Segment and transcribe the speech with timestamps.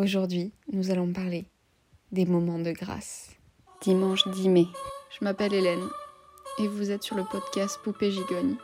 [0.00, 1.44] Aujourd'hui, nous allons parler
[2.10, 3.32] des moments de grâce.
[3.82, 4.66] Dimanche 10 mai.
[5.10, 5.86] Je m'appelle Hélène
[6.58, 8.56] et vous êtes sur le podcast Poupée Gigogne,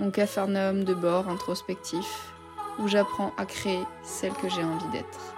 [0.00, 2.32] mon capharnaüm de bord introspectif
[2.80, 5.36] où j'apprends à créer celle que j'ai envie d'être.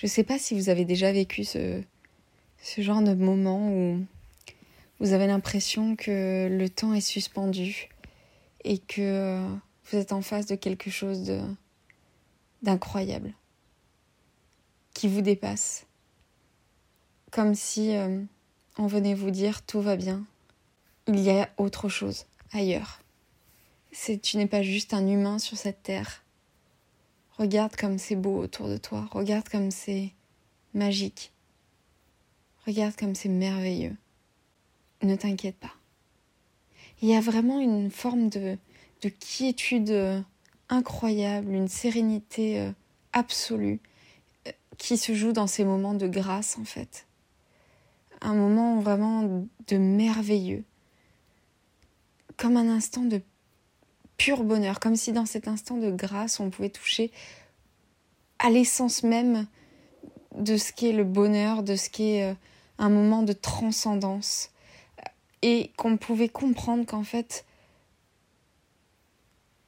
[0.00, 1.82] Je ne sais pas si vous avez déjà vécu ce,
[2.78, 4.02] genre de moment où
[4.98, 7.90] vous avez l'impression que le temps est suspendu
[8.64, 9.44] et que
[9.84, 11.30] vous êtes en face de quelque chose
[12.62, 13.34] d'incroyable
[14.94, 15.84] qui vous dépasse.
[17.30, 18.22] Comme si euh,
[18.78, 20.24] on venait vous dire tout va bien.
[21.08, 23.02] Il y a autre chose ailleurs.
[23.92, 26.22] Tu n'es pas juste un humain sur cette terre.
[27.40, 29.08] Regarde comme c'est beau autour de toi.
[29.12, 30.12] Regarde comme c'est
[30.74, 31.32] magique.
[32.66, 33.96] Regarde comme c'est merveilleux.
[35.02, 35.72] Ne t'inquiète pas.
[37.00, 38.58] Il y a vraiment une forme de,
[39.00, 40.20] de quiétude euh,
[40.68, 42.72] incroyable, une sérénité euh,
[43.14, 43.80] absolue
[44.46, 47.06] euh, qui se joue dans ces moments de grâce en fait.
[48.20, 50.64] Un moment vraiment de merveilleux.
[52.36, 53.22] Comme un instant de
[54.20, 57.10] pur bonheur, comme si dans cet instant de grâce, on pouvait toucher
[58.38, 59.46] à l'essence même
[60.36, 62.34] de ce qu'est le bonheur, de ce qu'est euh,
[62.76, 64.50] un moment de transcendance,
[65.40, 67.46] et qu'on pouvait comprendre qu'en fait,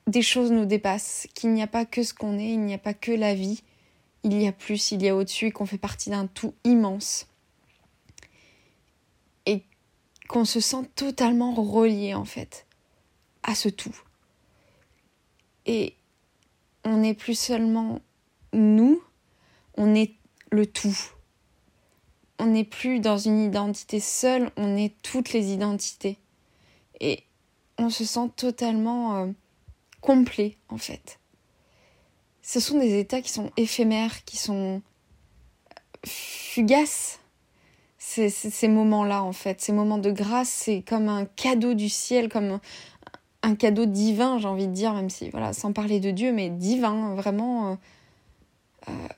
[0.06, 2.78] des choses nous dépassent, qu'il n'y a pas que ce qu'on est, il n'y a
[2.78, 3.62] pas que la vie,
[4.22, 7.26] il y a plus, il y a au-dessus, qu'on fait partie d'un tout immense.
[9.46, 9.62] Et
[10.28, 12.66] qu'on se sent totalement relié en fait
[13.42, 13.96] à ce tout.
[15.66, 15.96] Et
[16.84, 18.00] on n'est plus seulement
[18.52, 19.02] nous,
[19.76, 20.12] on est
[20.50, 20.96] le tout.
[22.38, 26.18] On n'est plus dans une identité seule, on est toutes les identités.
[27.00, 27.24] Et
[27.78, 29.26] on se sent totalement euh,
[30.00, 31.18] complet en fait.
[32.42, 34.82] Ce sont des états qui sont éphémères, qui sont
[36.04, 37.20] fugaces.
[37.98, 42.58] ces moments-là en fait, ces moments de grâce, c'est comme un cadeau du ciel, comme
[43.42, 46.48] un cadeau divin, j'ai envie de dire, même si, voilà, sans parler de Dieu, mais
[46.48, 47.74] divin, vraiment, euh,
[48.88, 49.08] euh,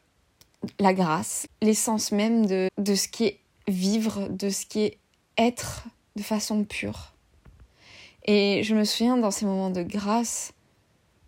[0.79, 4.99] la grâce, l'essence même de, de ce qui est vivre, de ce qui est
[5.37, 5.85] être
[6.17, 7.13] de façon pure.
[8.25, 10.55] Et je me souviens, dans ces moments de grâce,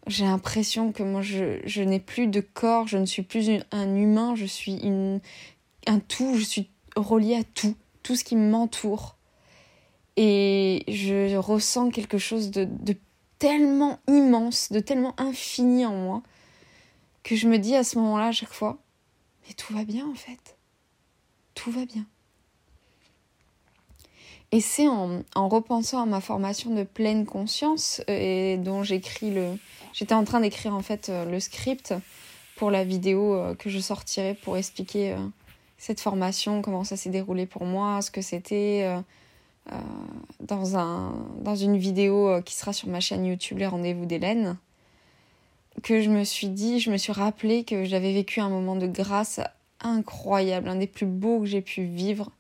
[0.06, 3.94] j'ai l'impression que moi, je, je n'ai plus de corps, je ne suis plus un
[3.94, 5.20] humain, je suis une,
[5.86, 9.16] un tout, je suis reliée à tout, tout ce qui m'entoure
[10.16, 12.69] et je ressens quelque chose de,
[13.38, 16.22] tellement immense, de tellement infini en moi,
[17.22, 18.78] que je me dis à ce moment-là à chaque fois,
[19.47, 20.56] mais tout va bien en fait.
[21.55, 22.06] Tout va bien.
[24.53, 29.59] Et c'est en, repensant à ma formation de pleine conscience euh, et dont j'écris le.
[29.93, 31.93] J'étais en train d'écrire en fait euh, le script
[32.56, 35.16] pour la vidéo euh, que je sortirai pour expliquer
[35.78, 38.88] cette formation, comment ça s'est déroulé pour moi, ce que c'était,
[39.72, 39.77] euh,
[40.41, 44.56] dans, un, dans une vidéo euh, qui sera sur ma chaîne YouTube Les Rendez-vous d'Hélène,
[45.82, 48.87] que je me suis dit, je me suis rappelé que j'avais vécu un moment de
[48.87, 49.41] grâce
[49.81, 52.31] incroyable, un des plus beaux que j'ai pu vivre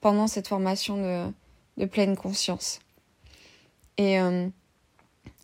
[0.00, 1.32] pendant cette formation de,
[1.76, 2.80] de pleine conscience.
[3.96, 4.48] Et euh,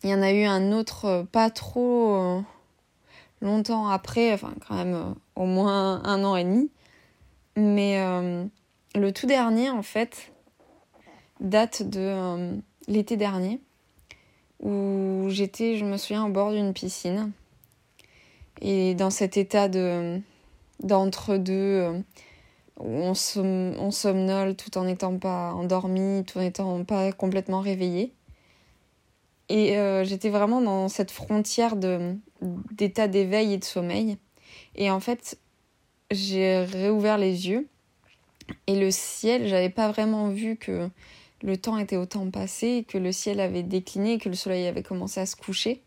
[0.03, 2.43] il y en a eu un autre pas trop
[3.41, 6.69] longtemps après, enfin quand même au moins un an et demi.
[7.55, 7.97] Mais
[8.95, 10.30] le tout dernier, en fait,
[11.41, 12.55] date de euh,
[12.87, 13.59] l'été dernier
[14.61, 17.31] où j'étais, je me souviens, au bord d'une piscine.
[18.61, 20.19] Et dans cet état de
[20.81, 21.99] d'entre-deux, euh,
[22.79, 23.13] où on,
[23.43, 28.13] on, somnole tout en n'étant pas endormi, tout en n'étant pas complètement réveillé.
[29.49, 31.75] Et euh, j'étais vraiment dans cette frontière
[32.71, 34.17] d'état d'éveil et de sommeil.
[34.75, 35.37] Et en fait,
[36.09, 37.67] j'ai réouvert les yeux
[38.67, 40.89] et le ciel, j'avais pas vraiment vu que
[41.43, 45.19] le temps était autant passé, que le ciel avait décliné, que le soleil avait commencé
[45.19, 45.81] à se coucher.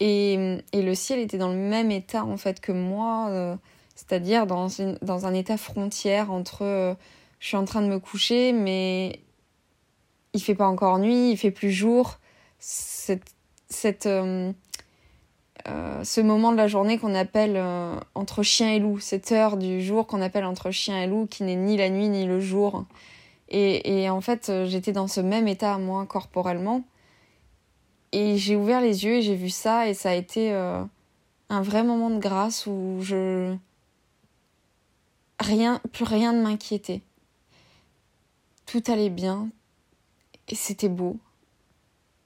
[0.00, 3.56] Et, le ciel était dans le même état en fait que moi, euh,
[3.94, 4.66] c'est-à-dire dans,
[5.00, 6.94] dans un état frontière entre euh,
[7.38, 9.20] je suis en train de me coucher, mais
[10.32, 12.18] il fait pas encore nuit, il fait plus jour.
[12.58, 13.24] Cette,
[13.68, 14.52] cette, euh,
[15.66, 17.60] ce moment de la journée qu'on appelle
[18.14, 21.42] entre chien et loup, cette heure du jour qu'on appelle entre chien et loup, qui
[21.42, 22.84] n'est ni la nuit ni le jour,
[23.52, 26.84] et, en fait, euh, j'étais dans ce même état, moi, corporellement.
[28.12, 30.82] Et j'ai ouvert les yeux et j'ai vu ça, et ça a été euh,
[31.48, 33.54] un vrai moment de grâce où je,
[35.40, 37.02] rien, plus rien ne m'inquiétait.
[38.66, 39.48] Tout allait bien
[40.48, 41.18] et c'était beau.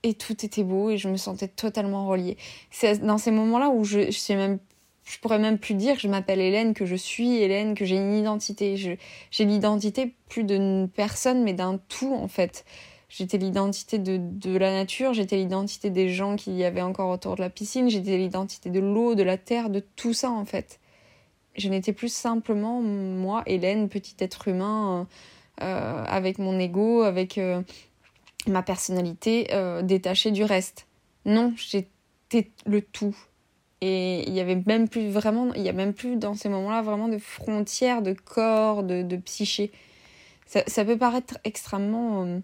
[0.03, 2.37] Et tout était beau et je me sentais totalement reliée.
[2.71, 4.59] C'est dans ces moments-là où je, je sais même
[5.07, 7.97] je pourrais même plus dire que je m'appelle Hélène, que je suis Hélène, que j'ai
[7.97, 8.77] une identité.
[8.77, 12.65] J'ai l'identité plus d'une personne, mais d'un tout en fait.
[13.09, 17.41] J'étais l'identité de, la nature, j'étais l'identité des gens qui y avait encore autour de
[17.41, 20.81] la piscine, j'étais l'identité de l'eau, de la terre, de tout ça en fait.
[21.57, 25.07] Je n'étais plus simplement moi, Hélène, petit être humain,
[25.63, 27.63] euh, euh avec mon ego, avec euh,
[28.49, 29.49] ma personnalité
[29.85, 30.89] détachée du reste.
[31.25, 33.17] Non, j'étais le tout.
[33.89, 36.83] Et il y avait même plus vraiment, il y a même plus dans ces moments-là
[36.83, 39.71] vraiment de frontières de corps, de, psyché.
[40.45, 42.41] Ça, peut paraître extrêmement euh,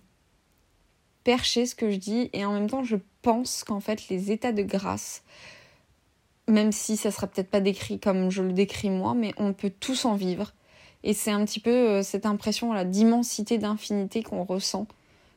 [1.24, 4.52] perché ce que je dis, et en même temps, je pense qu'en fait, les états
[4.52, 5.24] de grâce,
[6.46, 9.72] même si ça sera peut-être pas décrit comme je le décris moi, mais on peut
[9.80, 10.52] tous en vivre.
[11.02, 14.86] Et c'est un petit peu euh, cette impression, la d'immensité, d'infinité qu'on ressent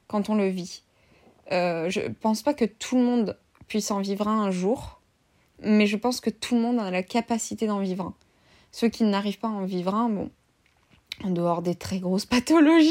[0.08, 0.84] quand on le vit.
[1.52, 3.38] Euh, je pense pas que tout le monde
[3.68, 5.02] puisse en vivre un jour,
[5.62, 8.14] mais je pense que tout le monde a la capacité d'en vivre un.
[8.72, 10.30] Ceux qui n'arrivent pas à en vivre un, bon,
[11.24, 12.90] en dehors des très grosses pathologies,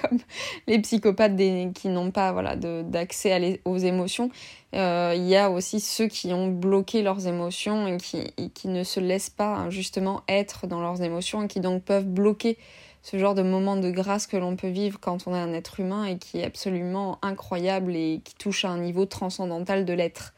[0.00, 0.18] comme
[0.66, 1.36] les psychopathes
[1.74, 4.30] qui n'ont pas voilà, d'accès aux émotions,
[4.74, 8.68] euh, il y a aussi ceux qui ont bloqué leurs émotions et qui, et qui
[8.68, 12.58] ne se laissent pas justement être dans leurs émotions et qui donc peuvent bloquer
[13.02, 15.78] ce genre de moment de grâce que l'on peut vivre quand on est un être
[15.78, 20.32] humain et qui est absolument incroyable et qui touche à un niveau transcendantal de l'être.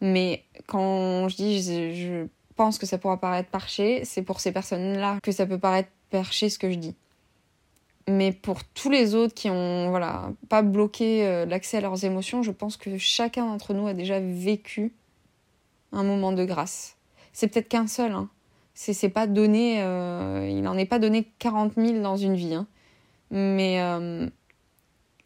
[0.00, 5.18] Mais quand je dis je, pense que ça pourra paraître perché, c'est pour ces personnes-là
[5.22, 6.94] que ça peut paraître perché ce que je dis.
[8.08, 12.42] Mais pour tous les autres qui ont voilà pas bloqué euh, l'accès à leurs émotions,
[12.42, 14.94] je pense que chacun d'entre nous a déjà vécu
[15.92, 16.96] un moment de grâce.
[17.32, 18.30] C'est peut-être qu'un seul, hein.
[18.78, 22.52] C'est pas donné, euh, il n'en est pas donné 40 000 dans une vie.
[22.52, 22.66] Hein.
[23.30, 24.28] Mais euh,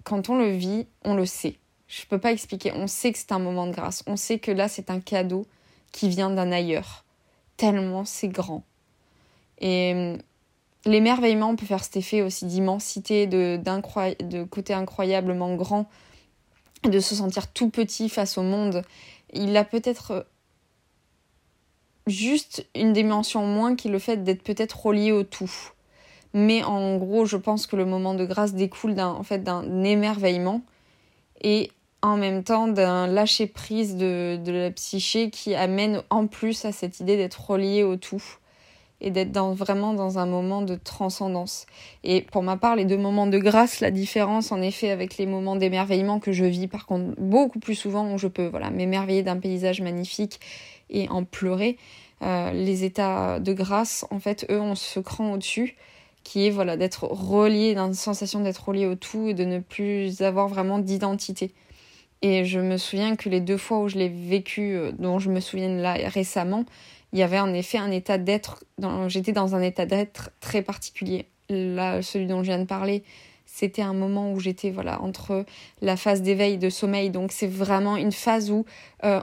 [0.05, 1.60] quand on le vit, on le sait.
[1.91, 2.73] Je peux pas expliquer.
[2.73, 4.05] On sait que c'est un moment de grâce.
[4.07, 5.45] On sait que là, c'est un cadeau
[5.91, 7.05] qui vient d'un ailleurs.
[7.57, 8.63] Tellement c'est grand.
[9.59, 10.19] Et hum,
[10.87, 15.91] l'émerveillement peut faire cet effet aussi d'immensité, de, de côté incroyablement grand,
[16.85, 18.83] de se sentir tout petit face au monde.
[19.33, 20.27] Il a peut-être
[22.07, 25.53] juste une dimension moins qui le fait d'être peut-être relié au tout.
[26.35, 29.83] Mais en gros, je pense que le moment de grâce découle d'un en fait, d'un
[29.83, 30.63] émerveillement
[31.43, 31.73] et
[32.03, 37.01] en même temps d'un lâcher prise de, la psyché qui amène en plus à cette
[37.01, 38.23] idée d'être relié au tout
[39.03, 41.67] et d'être dans, vraiment dans un moment de transcendance.
[42.05, 45.27] Et pour ma part, les deux moments de grâce, la différence en effet avec les
[45.27, 49.23] moments d'émerveillement que je vis par contre beaucoup plus souvent où je peux voilà, m'émerveiller
[49.23, 50.41] d'un paysage magnifique
[50.91, 51.79] et en pleurer,
[52.23, 55.77] euh, les états de grâce, en fait, eux, ont ce cran au-dessus
[56.23, 60.21] qui est voilà d'être relié, d'une sensation d'être relié au tout et de ne plus
[60.21, 61.53] avoir vraiment d'identité.
[62.23, 65.31] Et je me souviens que les deux fois où je l'ai vécu, euh, dont je
[65.31, 66.65] me souviens là récemment,
[67.13, 68.63] il y avait en effet un état d'être,
[69.09, 71.27] j'étais dans un état d'être très particulier.
[71.49, 73.03] Là, celui dont je viens de parler,
[73.47, 75.45] c'était un moment où j'étais voilà entre
[75.83, 77.11] la phase d'éveil de sommeil.
[77.11, 78.65] Donc c'est vraiment une phase où
[79.03, 79.21] euh,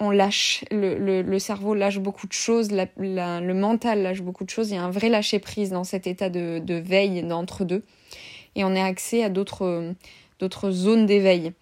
[0.00, 4.70] on, lâche le, le, cerveau lâche beaucoup de choses le mental lâche beaucoup de choses.
[4.70, 7.84] Il y a un vrai lâcher prise dans cet état de, de veille d'entre deux.
[8.56, 9.94] Et on est accès à d'autres
[10.40, 11.52] d'autres zones d'éveil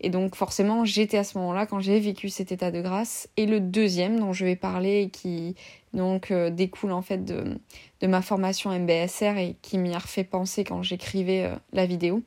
[0.00, 3.28] et donc forcément, j'étais à ce moment-là quand j'ai vécu cet état de grâce.
[3.36, 5.54] Et le deuxième dont je vais parler et qui
[5.94, 7.58] donc euh, découle en fait de,
[8.00, 12.22] de, ma formation MBSR et qui m'y a refait penser quand j'écrivais euh, la vidéo,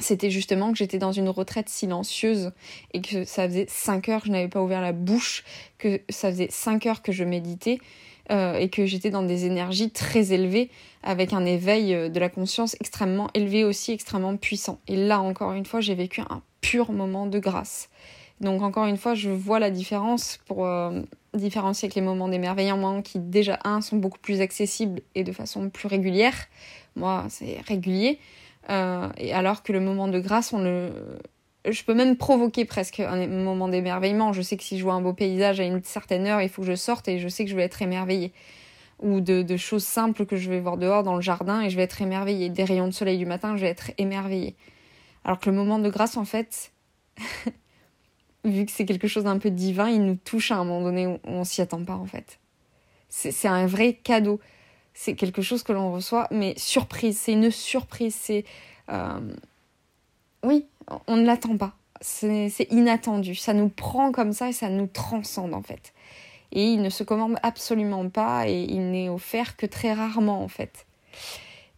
[0.00, 2.52] c'était justement que j'étais dans une retraite silencieuse
[2.94, 5.44] et que ça faisait 5 heures que je n'avais pas ouvert la bouche,
[5.76, 7.78] que ça faisait 5 heures que je méditais
[8.30, 10.70] euh, et que j'étais dans des énergies très élevées
[11.02, 14.80] avec un éveil de la conscience extrêmement élevé aussi, extrêmement puissant.
[14.88, 17.88] Et là encore une fois, j'ai vécu un pur moment de grâce.
[18.40, 21.02] Donc encore une fois, je vois la différence pour euh,
[21.34, 25.70] différencier avec les moments d'émerveillement qui déjà, un, sont beaucoup plus accessibles et de façon
[25.70, 26.46] plus régulière.
[26.94, 28.18] Moi, c'est régulier.
[28.70, 30.90] Euh, et alors que le moment de grâce, on le...
[31.70, 34.32] Je peux même provoquer presque un moment d'émerveillement.
[34.32, 36.62] Je sais que si je vois un beau paysage à une certaine heure, il faut
[36.62, 38.32] que je sorte et je sais que je vais être émerveillée.
[39.00, 41.76] Ou de, de choses simples que je vais voir dehors dans le jardin et je
[41.76, 42.48] vais être émerveillée.
[42.48, 44.56] Des rayons de soleil du matin, je vais être émerveillée.
[45.24, 46.72] Alors que le moment de grâce, en fait,
[48.44, 51.06] vu que c'est quelque chose d'un peu divin, il nous touche à un moment donné
[51.06, 52.40] où on s'y attend pas, en fait.
[53.08, 54.40] C'est un vrai cadeau.
[54.94, 57.18] C'est quelque chose que l'on reçoit, mais surprise.
[57.18, 58.14] C'est une surprise.
[58.14, 58.44] C'est.
[58.90, 59.20] Euh,
[60.44, 60.66] oui,
[61.06, 61.74] on ne l'attend pas.
[62.00, 63.34] C'est inattendu.
[63.34, 65.92] Ça nous prend comme ça et ça nous transcende, en fait.
[66.52, 70.48] Et il ne se commande absolument pas et il n'est offert que très rarement en
[70.48, 70.86] fait.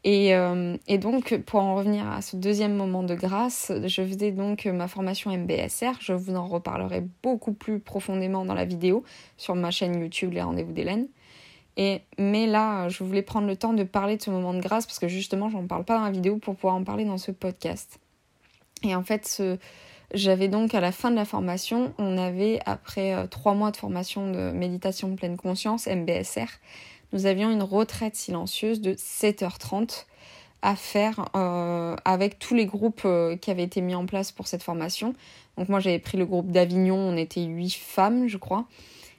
[0.02, 4.64] Et, euh, donc, pour en revenir à ce deuxième moment de grâce, je faisais donc
[4.64, 6.00] ma formation MBSR.
[6.00, 9.04] Je vous en reparlerai beaucoup plus profondément dans la vidéo
[9.36, 11.06] sur ma chaîne YouTube Les Rendez-vous d'Hélène.
[11.76, 14.86] Et, mais là, je voulais prendre le temps de parler de ce moment de grâce
[14.86, 17.30] parce que justement, j'en parle pas dans la vidéo pour pouvoir en parler dans ce
[17.30, 18.00] podcast.
[18.82, 19.42] Et en fait,
[20.12, 23.76] j'avais donc à la fin de la formation, on avait, après euh, trois mois de
[23.76, 26.48] formation de méditation pleine conscience, MBSR,
[27.12, 30.06] nous avions une retraite silencieuse de 7h30
[30.62, 34.48] à faire euh, avec tous les groupes euh, qui avaient été mis en place pour
[34.48, 35.14] cette formation.
[35.56, 38.66] Donc moi j'avais pris le groupe d'Avignon, on était huit femmes je crois.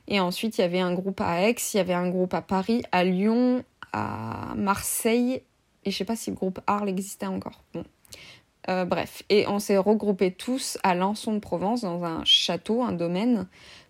[0.10, 2.42] Et ensuite il y avait un groupe à Aix, il y avait un groupe à
[2.42, 3.64] Paris, à Lyon,
[3.94, 5.42] à Marseille,
[5.86, 7.64] et je sais pas si le groupe Arles existait encore.
[7.74, 7.86] Bon.
[8.70, 12.92] Euh, bref, et on s'est regroupés tous à Lançon de Provence dans un château, un
[12.92, 13.48] domaine,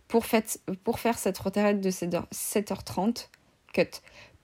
[0.07, 3.27] pour, faire cette retraite de 7h30
[3.73, 3.83] cut.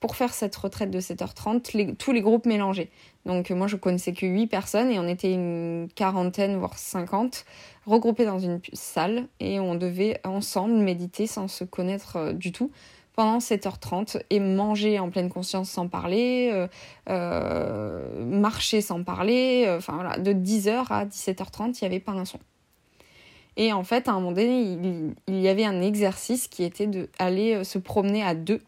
[0.00, 2.90] Pour faire cette retraite de 7h30, tous les groupes mélangés.
[3.26, 7.44] Donc moi je connaissais que 8 personnes et on était une quarantaine voire 50
[7.84, 12.70] regroupés dans une salle et on devait ensemble méditer sans se connaître euh, du tout
[13.18, 16.68] pendant 7h30 et manger en pleine conscience sans parler, euh,
[17.10, 22.24] euh, marcher sans parler, enfin voilà, de 10h à 17h30, il n'y avait pas un
[22.24, 22.38] son.
[23.56, 27.64] Et en fait, à un moment donné, il, y avait un exercice qui était d'aller
[27.64, 28.60] se promener à deux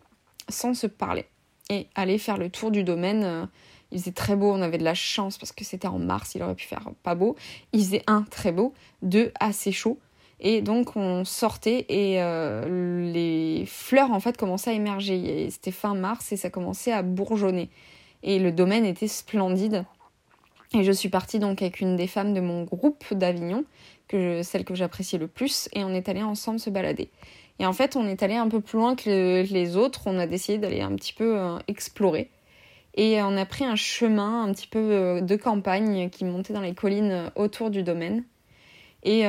[0.49, 1.27] sans se parler
[1.69, 3.23] et aller faire le tour du domaine.
[3.23, 3.47] Euh,
[3.93, 6.43] il faisait très beau, on avait de la chance parce que c'était en mars, il
[6.43, 7.37] aurait pu faire pas beau.
[7.73, 10.01] Il faisait un très beau, deux assez chaud.
[10.41, 15.49] Et donc on sortait et euh, les fleurs en fait commençaient à émerger.
[15.51, 17.69] C'était fin mars et ça commençait à bourgeonner.
[18.23, 19.85] Et le domaine était splendide.
[20.73, 23.65] Et je suis partie donc avec une des femmes de mon groupe d'Avignon,
[24.09, 27.11] que celle que j'appréciais le plus, et on est allé ensemble se balader.
[27.61, 30.03] Et en fait, on est allé un peu plus loin que les autres.
[30.07, 32.31] On a décidé d'aller un petit peu euh, explorer.
[32.95, 36.63] Et on a pris un chemin un petit peu euh, de campagne qui montait dans
[36.63, 38.25] les collines euh, autour du domaine.
[39.03, 39.25] Et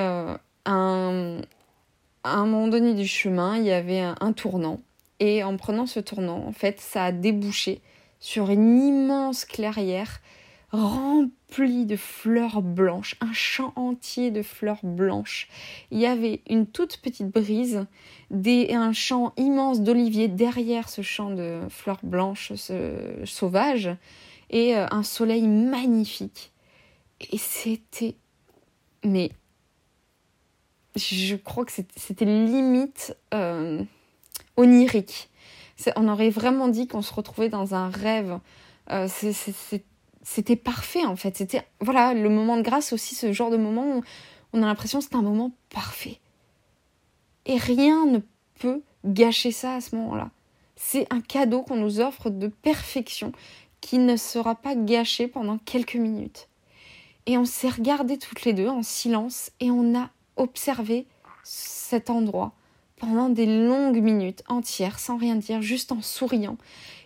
[0.65, 4.79] à, un, moment donné du chemin, il y avait un, tournant.
[5.19, 7.81] Et en prenant ce tournant, en fait, ça a débouché
[8.19, 10.21] sur une immense clairière
[10.71, 15.49] rempli de fleurs blanches, un champ entier de fleurs blanches.
[15.91, 17.85] Il y avait une toute petite brise,
[18.29, 23.89] des, un champ immense d'oliviers derrière ce champ de fleurs blanches ce, sauvages,
[24.49, 26.51] et euh, un soleil magnifique.
[27.31, 28.15] Et c'était...
[29.03, 29.31] Mais...
[30.95, 33.83] Je crois que c'était limite euh,
[34.57, 35.29] onirique.
[35.95, 38.39] On aurait vraiment dit qu'on se retrouvait dans un rêve.
[38.91, 39.07] Euh,
[40.23, 41.37] c'était parfait en fait.
[41.37, 44.03] C'était voilà le moment de grâce aussi, ce genre de moment où
[44.53, 46.19] on a l'impression que c'est un moment parfait.
[47.45, 48.19] Et rien ne
[48.59, 50.29] peut gâcher ça à ce moment-là.
[50.75, 53.31] C'est un cadeau qu'on nous offre de perfection
[53.81, 56.47] qui ne sera pas gâché pendant quelques minutes.
[57.25, 60.09] Et on s'est regardé toutes les deux en silence et on a
[60.41, 61.05] observé
[61.43, 62.53] cet endroit
[62.97, 66.57] pendant des longues minutes entières sans rien dire, juste en souriant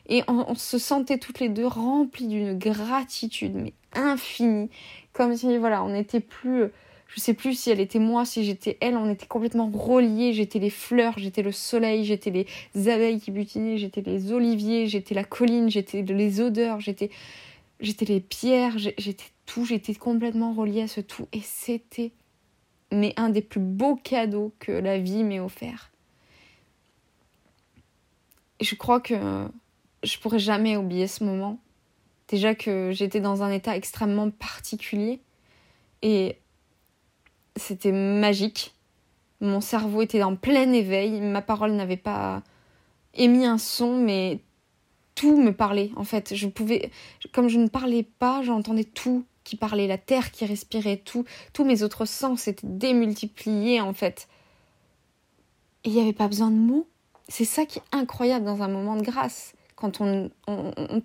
[0.08, 4.70] et on, se sentait toutes les deux remplies d'une gratitude, mais infinie.
[5.14, 6.66] Comme si, voilà, on n'était plus.
[7.08, 10.34] Je sais plus si elle était moi, si j'étais elle, on était complètement reliés.
[10.34, 15.16] J'étais les fleurs, j'étais le soleil, j'étais les abeilles qui butinaient, j'étais les oliviers, j'étais
[15.16, 17.10] la colline, j'étais les odeurs, j'étais
[17.80, 21.28] j'étais les pierres, j'étais tout, j'étais complètement reliée à ce tout.
[21.34, 22.12] Et c'était
[22.92, 25.92] mais un des plus beaux cadeaux que la vie m'ait offert.
[28.62, 29.48] Je crois que
[30.04, 31.60] je pourrais jamais oublier ce moment.
[32.28, 35.22] Déjà que j'étais dans un état extrêmement particulier
[36.02, 36.38] et
[37.56, 38.74] c'était magique.
[39.42, 42.42] Mon cerveau était en plein éveil, ma parole n'avait pas
[43.14, 44.40] émis un son, mais
[45.14, 46.34] tout me parlait en fait.
[46.36, 46.92] Je pouvais,
[47.32, 51.24] comme je ne parlais pas, j'entendais tout qui parlait, la terre qui respirait, tout,
[51.54, 54.28] tous mes autres sens étaient démultipliés en fait.
[55.86, 56.88] Et il n'y avait pas besoin de mots.
[57.30, 60.30] C'est ça qui est incroyable dans un moment de grâce quand on,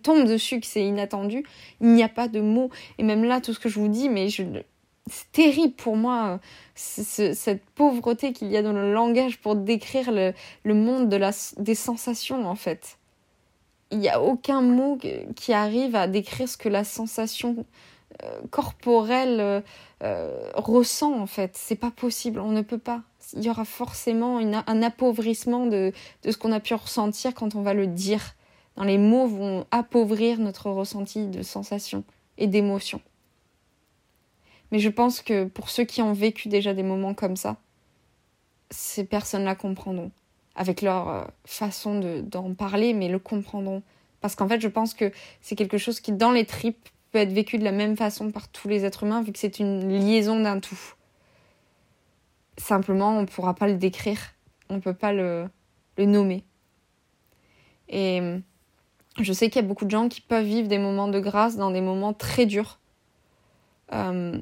[0.03, 1.45] tombe dessus que c'est inattendu,
[1.81, 2.71] il n'y a pas de mots.
[2.99, 6.41] Et même là, tout ce que je vous dis, mais c'est terrible pour moi,
[6.75, 11.75] cette pauvreté qu'il y a dans le langage pour décrire le, monde de la, des
[11.75, 12.99] sensations, en fait.
[13.91, 14.99] Il n'y a aucun mot
[15.35, 17.67] qui arrive à décrire ce que la sensation
[18.25, 19.61] euh, corporelle euh,
[20.03, 21.53] euh, ressent, en fait.
[21.55, 23.03] C'est pas possible, on ne peut pas.
[23.35, 27.63] Il y aura forcément un appauvrissement de, de ce qu'on a pu ressentir quand on
[27.63, 28.35] va le dire
[28.85, 32.05] les mots vont appauvrir notre ressenti de sensation
[32.39, 33.01] et d'émotion.
[34.73, 37.57] Mais je pense que pour ceux qui ont vécu déjà des moments comme ça,
[38.71, 40.11] ces personnes-là comprendront.
[40.57, 43.83] avec leur façon d'en parler, mais le comprendront.
[44.21, 47.33] Parce qu'en fait, je pense que c'est quelque chose qui, dans les tripes, peut être
[47.33, 50.41] vécu de la même façon par tous les êtres humains, vu que c'est une liaison
[50.41, 50.79] d'un tout.
[52.57, 54.19] Simplement, on ne pourra pas le décrire,
[54.69, 55.49] on ne peut pas le,
[55.99, 56.45] nommer.
[57.89, 58.23] Et
[59.21, 61.57] je sais qu'il y a beaucoup de gens qui peuvent vivre des moments de grâce
[61.57, 62.79] dans des moments très durs.
[63.93, 64.41] Euh,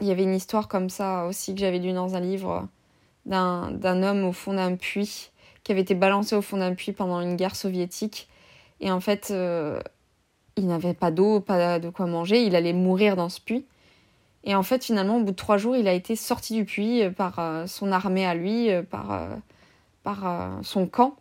[0.00, 2.68] il y avait une histoire comme ça aussi que j'avais lue dans un livre
[3.26, 5.30] d'un homme au fond d'un puits,
[5.62, 8.28] qui avait été balancé au fond d'un puits pendant une guerre soviétique.
[8.80, 9.80] Et en fait, euh,
[10.56, 13.66] il n'avait pas d'eau, pas de quoi manger, il allait mourir dans ce puits.
[14.44, 17.02] Et en fait, finalement, au bout de trois jours, il a été sorti du puits
[17.16, 19.28] par euh, son armée à lui, par,
[20.02, 21.16] par son camp.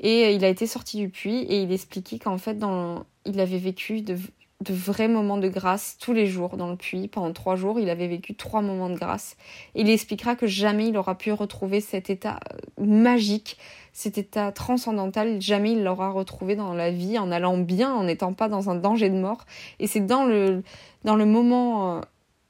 [0.00, 3.58] Et il a été sorti du puits et il expliquait qu'en fait, dans, il avait
[3.58, 4.18] vécu de,
[4.62, 7.08] de vrais moments de grâce tous les jours dans le puits.
[7.08, 9.36] Pendant trois jours, il avait vécu trois moments de grâce.
[9.74, 13.58] il expliquera que jamais il aura pu retrouver cet état euh, magique,
[13.92, 15.40] cet état transcendantal.
[15.40, 18.74] Jamais il l'aura retrouvé dans la vie en allant bien, en n'étant pas dans un
[18.74, 19.44] danger de mort.
[19.80, 20.62] Et c'est dans le,
[21.04, 22.00] dans le moment euh,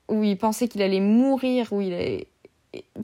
[0.08, 2.26] où il pensait qu'il allait mourir, où il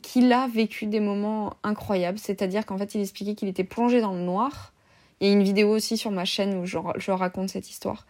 [0.00, 2.19] qu'il a vécu des moments incroyables.
[2.19, 4.73] C'est-à-dire qu'en fait, il expliquait qu'il était plongé dans le noir.
[5.21, 8.07] Il y a une vidéo aussi sur ma chaîne où je, je raconte cette histoire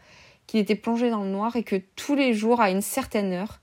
[0.48, 3.60] qu'il était plongé dans le noir et que tous les jours, à une certaine heure,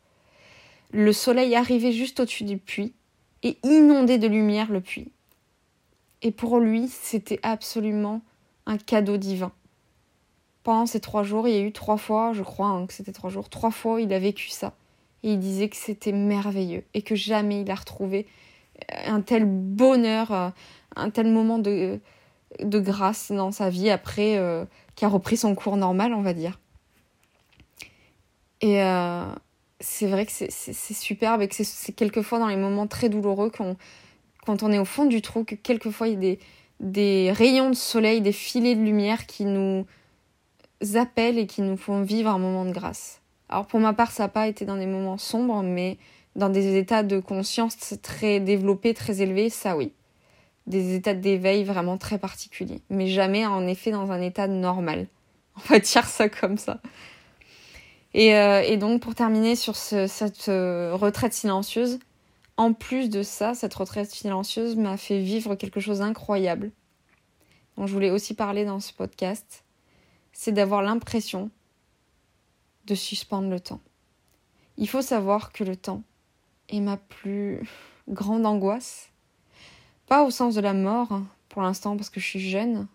[0.92, 2.94] le soleil arrivait juste au-dessus du puits
[3.44, 5.12] et inondait de lumière le puits.
[6.22, 8.22] Et pour lui, c'était absolument
[8.66, 9.52] un cadeau divin.
[10.64, 13.12] Pendant ces trois jours, il y a eu trois fois, je crois hein, que c'était
[13.12, 14.74] trois jours, trois fois il a vécu ça.
[15.24, 18.28] Et il disait que c'était merveilleux et que jamais il a retrouvé
[19.06, 20.50] un tel bonheur, euh,
[20.96, 22.00] un tel moment de,
[22.60, 24.66] de grâce dans sa vie après euh,
[24.96, 26.60] qui a repris son cours normal, on va dire.
[28.62, 29.26] Et euh,
[29.80, 33.76] c'est vrai que c'est superbe et que c'est quelquefois dans les moments très douloureux quand,
[34.46, 36.40] quand on est au fond du trou, que quelquefois il y a des,
[36.80, 39.86] des rayons de soleil, des filets de lumière qui nous
[40.96, 43.22] appellent et qui nous font vivre un moment de grâce.
[43.50, 45.98] Alors pour ma part, ça n'a pas été dans des moments sombres, mais
[46.36, 49.94] dans des états de conscience très développés, très élevés, ça oui.
[50.68, 52.82] Des états d'éveil vraiment très particuliers.
[52.90, 55.08] Mais jamais en effet dans un état normal.
[55.58, 56.82] On va dire ça comme ça.
[58.16, 62.00] Euh, et, donc, pour terminer sur cette euh, retraite silencieuse,
[62.58, 66.72] en plus de ça, cette retraite silencieuse m'a fait vivre quelque chose d'incroyable,
[67.76, 69.66] dont je voulais aussi parler dans ce podcast.
[70.32, 71.50] C'est d'avoir l'impression
[72.86, 73.82] de suspendre le temps.
[74.78, 76.04] Il faut savoir que le temps
[76.70, 77.68] est ma plus
[78.08, 79.10] grande angoisse.
[80.08, 82.88] Pas au sens de la mort, hein, pour l'instant, parce que je suis jeune.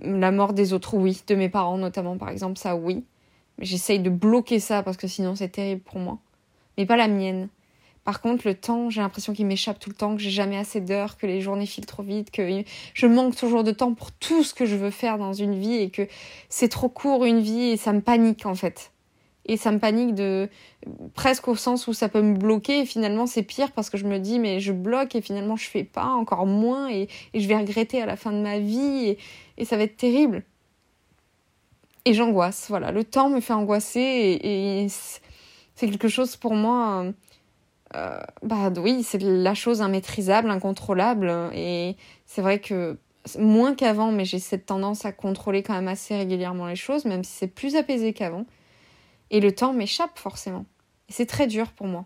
[0.00, 1.20] La mort des autres, oui.
[1.26, 3.04] De mes parents, notamment, par exemple, ça, oui.
[3.58, 6.18] J'essaye de bloquer ça parce que sinon c'est terrible pour moi.
[6.76, 7.48] Mais pas la mienne.
[8.04, 10.80] Par contre, le temps, j'ai l'impression qu'il m'échappe tout le temps, que j'ai jamais assez
[10.80, 12.62] d'heures, que les journées filent trop vite, que
[12.92, 15.76] je manque toujours de temps pour tout ce que je veux faire dans une vie
[15.76, 16.06] et que
[16.50, 18.92] c'est trop court une vie et ça me panique en fait.
[19.46, 20.48] Et ça me panique de
[21.14, 24.06] presque au sens où ça peut me bloquer et finalement c'est pire parce que je
[24.06, 27.56] me dis mais je bloque et finalement je fais pas encore moins et, je vais
[27.56, 29.16] regretter à la fin de ma vie
[29.58, 30.44] et ça va être terrible
[32.04, 32.66] et j'angoisse.
[32.68, 37.06] Voilà, le temps me fait angoisser et, c'est quelque chose pour moi.
[37.96, 41.32] Euh, bah oui, c'est la chose immaîtrisable, incontrôlable.
[41.52, 42.98] Et c'est vrai que
[43.38, 47.24] moins qu'avant, mais j'ai cette tendance à contrôler quand même assez régulièrement les choses, même
[47.24, 48.46] si c'est plus apaisé qu'avant.
[49.30, 50.66] Et le temps m'échappe forcément.
[51.08, 52.04] Et c'est très dur pour moi.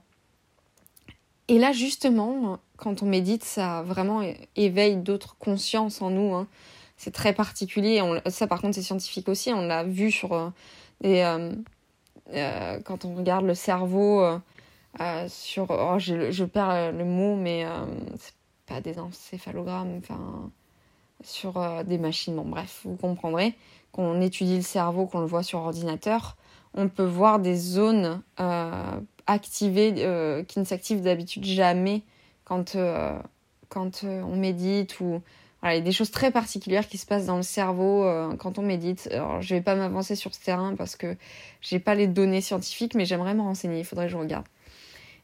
[1.48, 4.22] Et là, justement, quand on médite, ça vraiment
[4.54, 6.34] éveille d'autres consciences en nous.
[6.34, 6.46] Hein
[6.98, 8.02] c'est très particulier.
[8.26, 9.52] ça, par contre, c'est scientifique aussi.
[9.54, 10.50] On l'a vu sur euh,
[11.04, 11.54] euh,
[12.34, 14.26] euh, quand on regarde le cerveau
[15.28, 15.70] sur.
[15.70, 17.64] Oh, je, perds le mot, mais
[18.18, 18.34] c'est
[18.66, 19.96] pas des encéphalogrammes.
[19.98, 20.50] Enfin,
[21.22, 22.34] sur des machines.
[22.34, 23.54] Bon, bref, vous comprendrez.
[23.92, 26.36] Quand on étudie le cerveau, qu'on le voit sur ordinateur,
[26.74, 28.22] on peut voir des zones
[29.28, 29.94] activées
[30.48, 32.02] qui ne s'activent d'habitude jamais
[32.44, 32.76] quand,
[33.68, 35.22] quand on médite ou
[35.64, 38.58] il y a des choses très particulières qui se passent dans le cerveau euh, quand
[38.58, 39.08] on médite.
[39.10, 41.16] Alors, je vais pas m'avancer sur ce terrain parce que
[41.60, 43.80] j'ai pas les données scientifiques, mais j'aimerais me renseigner.
[43.80, 44.46] Il faudrait que je regarde.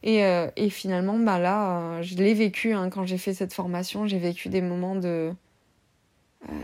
[0.03, 4.07] Et, euh, finalement, bah là, euh, je l'ai vécu hein, quand j'ai fait cette formation.
[4.07, 5.33] J'ai vécu des moments de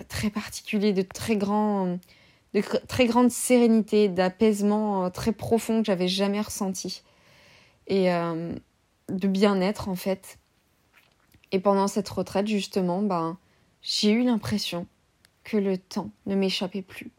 [0.09, 1.97] très particuliers, de très grand,
[2.53, 7.01] de très grande sérénité, d'apaisement très profond que j'avais jamais ressenti
[7.87, 8.09] et
[9.09, 10.37] de bien-être en fait.
[11.51, 13.37] Et pendant cette retraite, justement, ben
[13.81, 14.87] j'ai eu l'impression
[15.43, 17.11] que le temps ne m'échappait plus,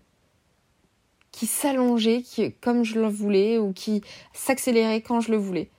[1.33, 2.23] qui s'allongeait
[2.61, 5.71] comme je le voulais ou qui s'accélérait quand je le voulais.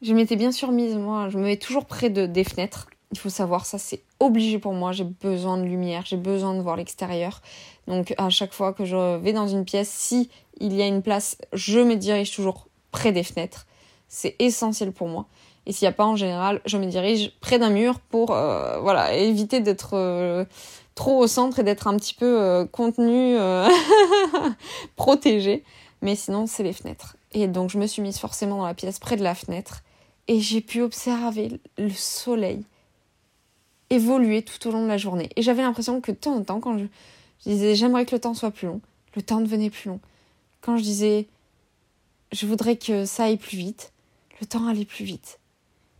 [0.00, 3.18] Je m'étais bien sûr mise, moi, je me mets toujours près de, des fenêtres Il
[3.18, 4.92] faut savoir, ça c'est obligé pour moi.
[4.92, 7.42] J'ai besoin de lumière, j'ai besoin de voir l'extérieur.
[7.88, 11.02] Donc à chaque fois que je vais dans une pièce, si il y a une
[11.02, 13.66] place, je me dirige toujours près des fenêtres.
[14.08, 15.26] C'est essentiel pour moi.
[15.68, 18.80] Et s'il n'y a pas en général, je me dirige près d'un mur pour euh,
[18.80, 20.46] voilà éviter d'être euh,
[20.94, 23.36] trop au centre et d'être un petit peu euh, contenu,
[24.96, 25.62] protégé.
[26.00, 27.16] Mais sinon, c'est les fenêtres.
[27.32, 29.82] Et donc, je me suis mise forcément dans la pièce près de la fenêtre
[30.26, 32.64] et j'ai pu observer le soleil
[33.90, 35.28] évoluer tout au long de la journée.
[35.36, 36.86] Et j'avais l'impression que de temps en temps, quand je,
[37.44, 38.80] disais j'aimerais que le temps soit plus long,
[39.14, 40.00] le temps devenait plus long.
[40.62, 41.28] Quand je disais
[42.32, 43.92] je voudrais que ça aille plus vite,
[44.40, 45.38] le temps allait plus vite.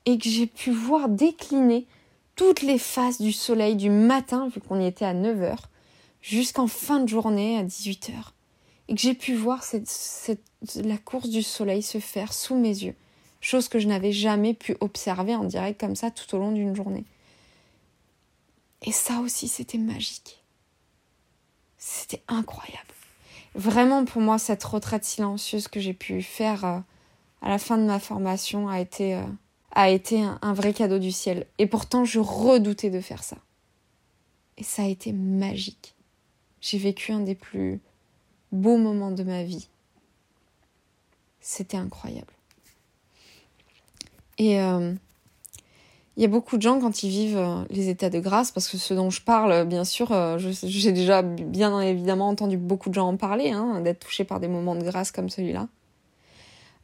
[0.09, 1.87] Et que j'ai pu voir décliner
[2.35, 5.57] toutes les phases du soleil du matin, vu qu'on y était à 9h,
[6.23, 8.13] jusqu'en fin de journée à 18h.
[8.89, 9.63] Et que j'ai pu voir
[10.77, 12.95] la course du soleil se faire sous mes yeux
[13.41, 16.75] chose que je n'avais jamais pu observer en direct comme ça tout au long d'une
[16.75, 17.05] journée.
[18.83, 20.43] Et ça aussi, c'était magique.
[21.79, 22.95] C'était incroyable.
[23.55, 26.79] Vraiment, pour moi, cette retraite silencieuse que j'ai pu faire euh,
[27.43, 29.23] à la fin de ma formation a été, euh,
[29.79, 31.47] a été un, vrai cadeau du ciel.
[31.59, 33.37] Et pourtant, je redoutais de faire ça.
[34.57, 35.95] Et ça a été magique.
[36.61, 37.81] J'ai vécu un des plus
[38.51, 39.69] beaux moments de ma vie.
[41.41, 42.33] C'était incroyable.
[44.39, 44.95] Et euh,
[46.17, 48.67] il y a beaucoup de gens quand ils vivent euh, les états de grâce, parce
[48.67, 52.95] que ce dont je parle, bien sûr, euh, j'ai déjà bien évidemment entendu beaucoup de
[52.95, 55.69] gens en parler, hein, d'être touchés par des moments de grâce comme celui-là.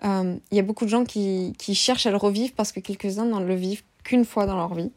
[0.02, 3.24] Il y a beaucoup de gens qui, qui cherchent à le revivre parce que quelques-uns
[3.24, 4.92] n'en le vivent qu'une fois dans leur vie.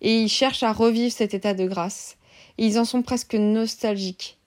[0.00, 2.16] Et ils cherchent à revivre cet état de grâce.
[2.58, 4.38] Et ils en sont presque nostalgiques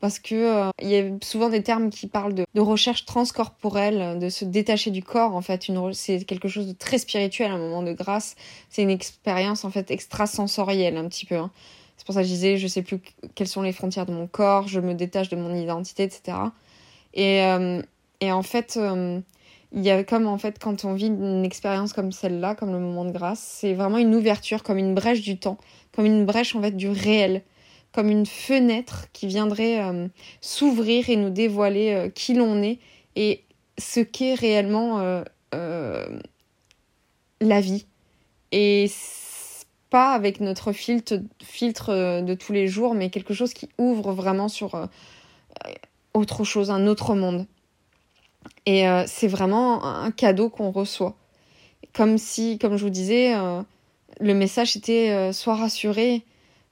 [0.00, 4.18] parce que euh, il y a souvent des termes qui parlent de, de, recherche transcorporelle,
[4.18, 5.34] de se détacher du corps.
[5.34, 8.36] En fait, c'est quelque chose de très spirituel, un moment de grâce.
[8.70, 11.36] C'est une expérience en fait extrasensorielle un petit peu.
[11.36, 11.50] Hein.
[11.96, 13.00] C'est pour ça que je disais, je sais plus
[13.34, 16.38] quelles sont les frontières de mon corps, je me détache de mon identité, etc.
[17.14, 17.82] Et, euh,
[18.20, 19.20] et en fait, euh,
[19.72, 22.80] il y a comme en fait quand on vit une expérience comme celle-là, comme le
[22.80, 25.58] moment de grâce, c'est vraiment une ouverture, comme une brèche du temps,
[25.92, 27.42] comme une brèche en fait du réel
[27.90, 30.08] comme une fenêtre qui viendrait euh,
[30.42, 32.80] s'ouvrir et nous dévoiler euh, qui l'on est
[33.16, 33.44] et
[33.78, 35.22] ce qu'est réellement
[37.40, 37.86] la vie.
[38.52, 38.90] Et
[39.90, 44.48] pas avec notre filtre, filtre de tous les jours, mais quelque chose qui ouvre vraiment
[44.48, 44.88] sur
[46.14, 47.46] autre chose, un autre monde.
[48.66, 51.16] Et c'est vraiment un cadeau qu'on reçoit.
[51.94, 53.34] Comme si, comme je vous disais,
[54.20, 56.24] le message était soit rassuré,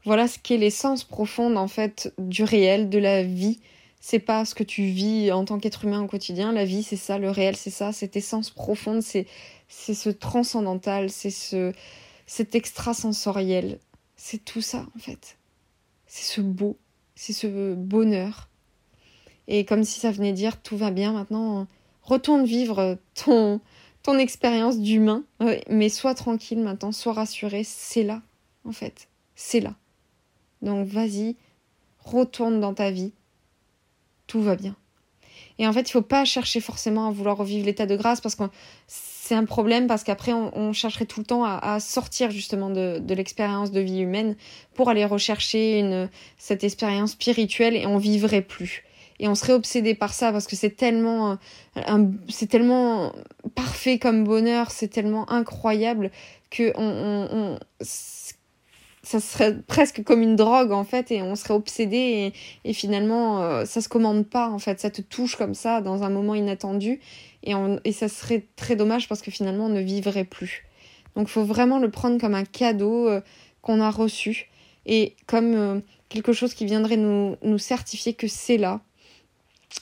[0.05, 3.59] voilà ce qu'est l'essence profonde en fait du réel, de la vie.
[4.01, 6.53] C'est pas ce que tu vis en tant qu'être humain au quotidien.
[6.53, 9.27] La vie, c'est ça, le réel, c'est ça, cette essence profonde, c'est
[9.69, 11.73] c'est ce transcendantal, c'est ce
[12.27, 13.79] cet extrasensoriel.
[14.17, 15.39] C'est tout ça en fait.
[16.07, 16.77] C'est ce beau,
[17.17, 18.49] c'est ce bonheur.
[19.49, 21.67] Et comme si ça venait dire tout va bien maintenant,
[22.03, 23.61] retourne vivre ton
[24.03, 25.25] ton expérience d'humain,
[25.69, 28.23] mais sois tranquille maintenant, sois rassuré, c'est là
[28.67, 29.75] en fait, c'est là.
[30.63, 31.37] Donc vas-y,
[31.99, 33.13] retourne dans ta vie.
[34.27, 34.75] Tout va bien.
[35.59, 38.35] Et en fait, il faut pas chercher forcément à vouloir revivre l'état de grâce parce
[38.35, 38.45] que
[38.87, 43.73] c'est un problème parce qu'après on, chercherait tout le temps à, sortir justement de, l'expérience
[43.73, 44.37] de vie humaine
[44.75, 48.85] pour aller rechercher cette expérience spirituelle et on vivrait plus.
[49.19, 51.39] Et on serait obsédé par ça parce que c'est tellement,
[52.29, 53.13] c'est tellement
[53.55, 56.11] parfait comme bonheur, c'est tellement incroyable
[56.51, 57.59] que on,
[59.03, 62.33] ça serait presque comme une drogue en fait et on serait obsédé
[62.65, 64.81] et, finalement euh, ça se commande pas en fait.
[64.81, 67.01] Ça te touche comme ça dans un moment inattendu
[67.45, 67.53] et,
[67.85, 70.65] et ça serait très dommage parce que finalement on ne vivrait plus.
[71.15, 73.21] Donc faut vraiment le prendre comme un cadeau euh,
[73.63, 74.51] qu'on a reçu.
[74.85, 78.81] Et comme euh, quelque chose qui viendrait nous, nous certifier que c'est là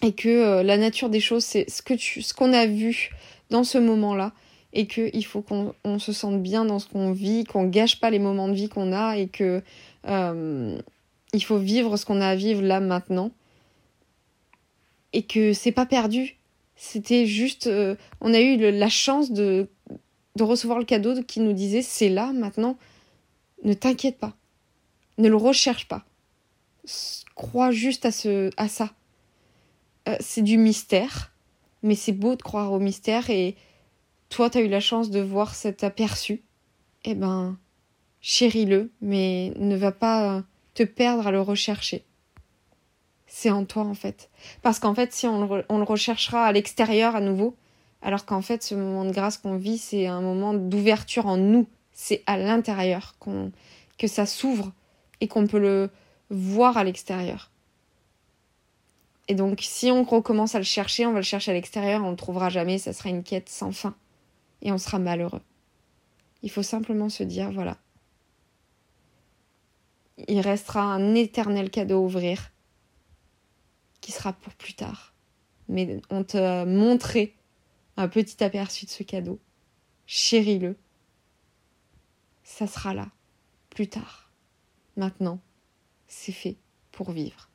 [0.03, 3.11] et que la nature des choses c'est ce que tu ce qu'on a vu
[3.51, 4.33] dans ce moment là
[4.75, 8.19] et qu'il faut qu'on se sente bien dans ce qu'on vit, qu'on gâche pas les
[8.19, 9.63] moments de vie qu'on a et que
[10.09, 10.79] euh,
[11.33, 13.31] il faut vivre ce qu'on a à vivre là maintenant
[15.13, 16.37] et que c'est pas perdu.
[16.77, 19.69] C'était juste, euh, on a eu la chance de,
[20.35, 22.77] de recevoir le cadeau qui nous disait c'est là maintenant,
[23.63, 24.35] ne t'inquiète pas,
[25.19, 26.05] ne le recherche pas,
[27.37, 28.93] crois juste à, ce, à ça.
[30.09, 31.33] Euh, c'est du mystère,
[31.83, 33.57] mais c'est beau de croire au mystère et
[34.29, 36.43] toi, tu as eu la chance de voir cet aperçu,
[37.05, 37.57] eh ben,
[38.21, 40.43] chéris-le, mais ne va pas
[40.75, 42.05] te perdre à le rechercher.
[43.27, 44.31] C'est en toi, en fait.
[44.63, 47.57] Parce qu'en fait, si on le, recherchera à l'extérieur à nouveau,
[48.03, 51.67] alors qu'en fait, ce moment de grâce qu'on vit, c'est un moment d'ouverture en nous.
[51.93, 53.15] C'est à l'intérieur
[53.99, 54.73] que ça s'ouvre
[55.21, 55.91] et qu'on peut le
[56.31, 57.51] voir à l'extérieur.
[59.29, 62.07] Et donc, si on recommence à le chercher, on va le chercher à l'extérieur, on
[62.07, 63.95] ne le trouvera jamais, ça sera une quête sans fin.
[64.63, 65.43] Et on sera malheureux.
[66.43, 67.79] Il faut simplement se dire, voilà.
[70.29, 72.53] Il restera un éternel cadeau à ouvrir
[74.01, 75.15] qui sera pour plus tard.
[75.69, 77.35] Mais on te montré
[77.97, 79.41] un petit aperçu de ce cadeau.
[80.07, 80.77] Chéris-le.
[82.43, 83.09] Ça sera là,
[83.71, 84.31] plus tard.
[84.97, 85.41] Maintenant,
[86.07, 86.59] c'est fait
[86.93, 87.49] pour vivre.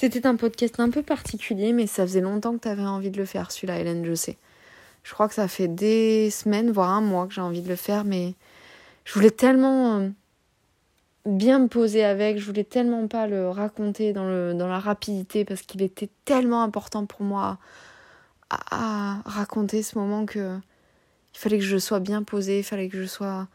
[0.00, 3.18] C'était un podcast un peu particulier, mais ça faisait longtemps que tu avais envie de
[3.18, 4.38] le faire, celui-là, Hélène, je sais.
[5.02, 7.76] Je crois que ça fait des semaines, voire un mois que j'ai envie de le
[7.76, 8.34] faire, mais
[9.04, 10.08] je voulais tellement euh,
[11.26, 15.44] bien me poser avec, je voulais tellement pas le raconter dans, le, dans la rapidité
[15.44, 17.58] parce qu'il était tellement important pour moi
[18.48, 20.56] à, à, raconter ce moment que
[21.34, 23.48] il fallait que je sois bien posée, il fallait que je sois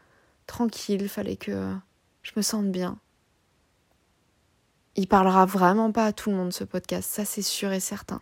[0.46, 1.72] tranquille, il fallait que
[2.22, 3.00] je me sente bien
[4.96, 8.20] il parlera vraiment pas à tout le monde ce podcast, ça c'est sûr et certain.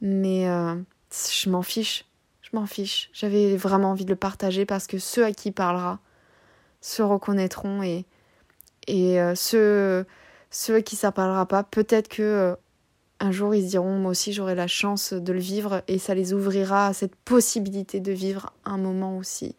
[0.00, 0.74] Mais euh,
[1.12, 2.04] je m'en fiche,
[2.42, 3.10] je m'en fiche.
[3.12, 6.00] J'avais vraiment envie de le partager parce que ceux à qui il parlera
[6.80, 8.04] se reconnaîtront et,
[8.86, 10.06] et euh, ceux,
[10.50, 12.56] ceux à qui ça parlera pas, peut-être que euh,
[13.20, 16.14] un jour ils se diront moi aussi j'aurai la chance de le vivre et ça
[16.14, 19.56] les ouvrira à cette possibilité de vivre un moment aussi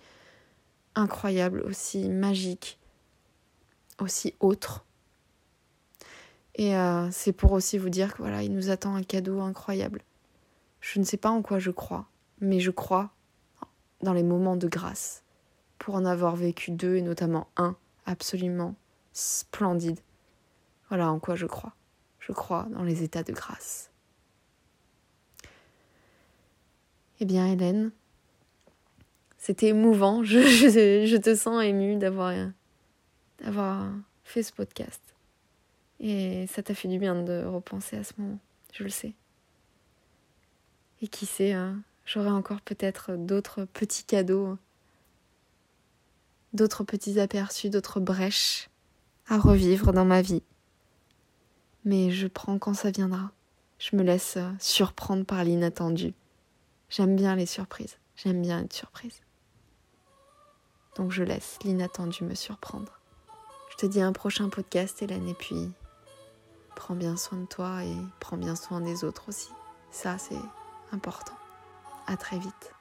[0.96, 2.80] incroyable, aussi magique,
[4.00, 4.86] aussi autre
[6.60, 10.02] et euh, c'est pour aussi vous dire que voilà, il nous attend un cadeau incroyable.
[10.82, 12.10] Je ne sais pas en quoi je crois,
[12.42, 13.12] mais je crois
[14.02, 15.24] dans les moments de grâce.
[15.78, 18.76] Pour en avoir vécu deux, et notamment un absolument
[19.14, 20.02] splendide.
[20.90, 21.76] Voilà en quoi je crois.
[22.20, 23.90] Je crois dans les états de grâce.
[27.22, 27.92] Eh bien, Hélène,
[29.38, 30.24] c'était émouvant.
[30.26, 32.34] Je, te sens émue d'avoir,
[33.42, 33.88] d'avoir
[34.26, 35.02] fait ce podcast.
[36.00, 38.40] Et ça t'a fait du bien de repenser à ce moment,
[38.74, 39.14] je le sais.
[41.02, 44.58] Et qui sait, hein, j'aurai encore peut-être d'autres petits cadeaux,
[46.54, 48.70] d'autres petits aperçus, d'autres brèches
[49.28, 50.44] à revivre dans ma vie.
[51.86, 53.32] Mais je prends quand ça viendra.
[53.78, 56.14] Je me laisse surprendre par l'inattendu.
[56.90, 57.98] J'aime bien les surprises.
[58.16, 59.22] J'aime bien être surprise.
[60.96, 63.00] Donc je laisse l'inattendu me surprendre.
[63.72, 65.72] Je te dis un prochain podcast, Hélène, et puis
[66.80, 69.52] prends bien soin de toi et prends bien soin des autres aussi.
[69.92, 70.40] Ça, c'est
[70.94, 71.36] important.
[72.08, 72.74] À très vite.